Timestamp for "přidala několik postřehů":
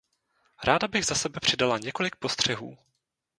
1.39-2.77